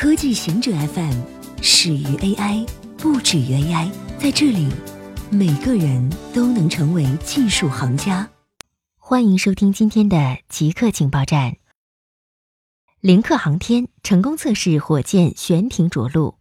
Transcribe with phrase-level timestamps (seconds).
[0.00, 1.12] 科技行者 FM
[1.60, 2.66] 始于 AI，
[2.96, 3.92] 不止于 AI。
[4.18, 4.66] 在这里，
[5.30, 8.26] 每个人都能成为技术行家。
[8.96, 11.58] 欢迎收听今天的极客情报站。
[13.00, 16.36] 零克航天成功测试火箭悬停着陆。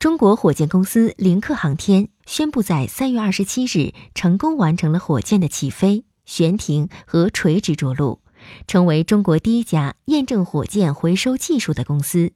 [0.00, 8.20] 中国火箭公司零克航天宣布，在三月二十七日成功完成了火箭的起飞、悬停和垂直着陆。
[8.66, 12.32] 成为中国第一家验证火箭回收技术的公司。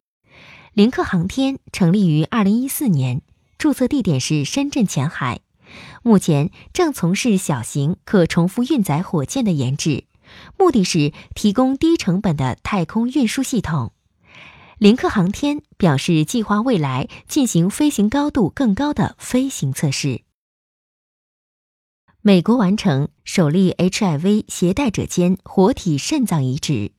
[0.73, 3.23] 零克航天成立于二零一四年，
[3.59, 5.41] 注册地点是深圳前海，
[6.03, 10.05] 目前正从事小型可重复运载火箭的研制，
[10.59, 13.93] 目的是提供低成本的太空运输系统。
[14.79, 20.23] 零克航天表示，计划未来进行飞行高度更高的飞行测试。
[22.25, 26.93] 美国完成首例 HIV 携带者间活体肾脏移植。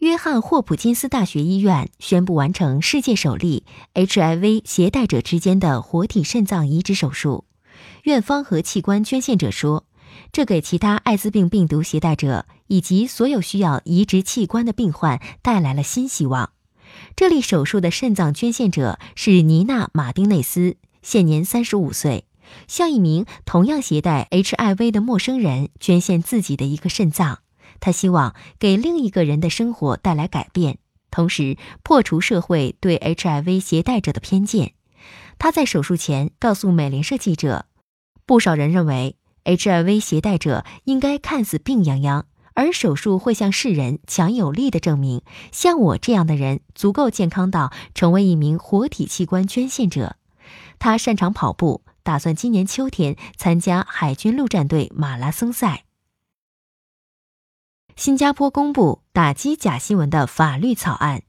[0.00, 3.64] 约翰霍普金斯大学医院宣布完成世界首例
[3.94, 7.46] HIV 携带者之间的活体肾脏移植手术。
[8.02, 9.86] 院方和器官捐献者说，
[10.30, 16.50] 这给其他艾滋病病毒携带者以及所有需要移植器官的病患带来了新希望。
[17.16, 22.26] 这例手术的肾脏捐献者是尼娜·马丁内斯，现年三十五岁。
[22.68, 27.40] 向一名同样携带 HIV 的陌生人捐献自己的一个肾脏，
[27.80, 30.78] 他希望给另一个人的生活带来改变，
[31.10, 34.72] 同时破除社会对 HIV 携带者的偏见。
[35.38, 37.64] 他在手术前告诉美联社记者
[38.26, 50.16] ：“不少人认为 HIV 携带者应该看似病殃殃，而手术会向世人强有力的证明，像我这样的人足够健康到成为一名活体器官捐献者。”
[50.78, 51.82] 他擅长跑步。
[52.10, 55.84] 打算今年秋天参加海军陆战队马拉松赛。
[57.94, 61.22] 新加坡公布打击假新闻的法律草案。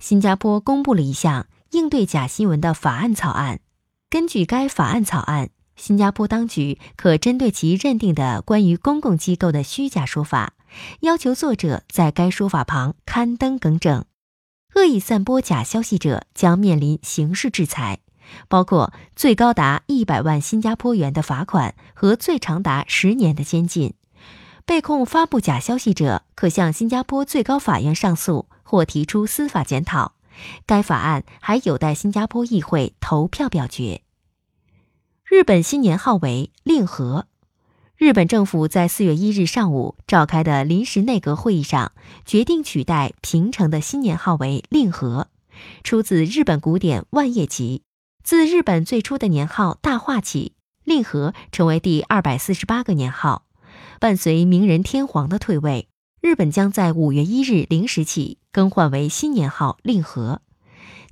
[0.00, 3.60] 新加坡公布了一项应对假新闻的法案草案。
[4.08, 10.54] 根据该法案草案，新加坡当局可针对其认定的关于公共机构的虚假说法，
[11.00, 14.06] 要求作者在该说法旁刊登更正。
[14.76, 17.98] 恶意散播假消息者将面临刑事制裁。
[18.48, 23.94] 包括最高达一百万新加坡元的罚款和最长达十年的监禁。
[24.64, 30.14] 被控发布假消息者可向新加坡最高法院上诉或提出司法检讨。
[30.66, 34.02] 该法案还有待新加坡议会投票表决。
[35.24, 37.26] 日本新年号为令和。
[37.96, 41.92] 日本政府在四月一日上午召开的临时内阁会议上
[42.26, 45.28] 决定取代平成的新年号为令和，
[45.82, 47.85] 出自日本古典万叶集。
[48.26, 53.46] 自日本最初的年号大化起，令和成为第二百四十八个年号。
[54.00, 55.86] 伴随明仁天皇的退位，
[56.20, 60.42] 日本将在五月一日零时起更换为新年号令和。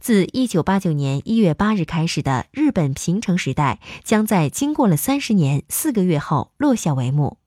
[0.01, 7.39] 自一九八九年一月八日开始的日本平成时代，将在经过了三十年四个月后落下帷幕。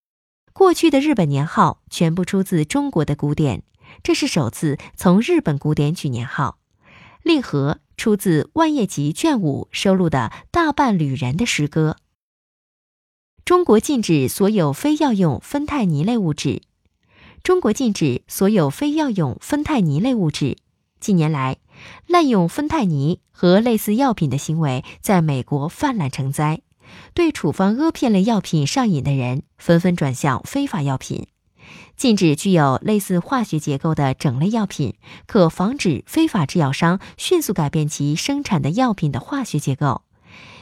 [0.53, 3.63] 过去的日本年号全部出自中国的古典，
[4.01, 6.57] 这是首次从日本古典取年号。
[7.27, 11.97] 令和出自《万叶集》卷五收录的《大半旅人》的诗歌。
[13.43, 16.61] 中国禁止所有非药用酚酞尼类物质。
[17.43, 20.57] 中国禁止所有非药用酚酞尼类物质。
[21.01, 21.57] 近年来，
[22.07, 26.61] 滥用酚酞尼和类似药品的行为在美国泛滥成灾，
[27.13, 31.27] 对处方阿片类药品上瘾的人纷纷转向非法药品。
[31.95, 34.95] 禁止具有类似化学结构的整类药品，
[35.25, 40.03] 可防止非法制药商迅速改变其生产的药品的化学结构。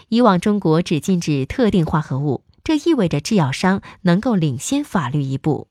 [0.09, 5.67] 以往中国只禁止特定化合物，这意味着制药商能够领先法律一步。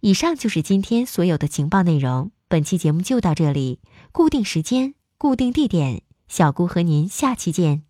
[0.00, 3.80] 以上就是今天所有的情报内容，本期节目就到这里。
[4.12, 7.87] 固定时间，固定地点，小姑和您下期见。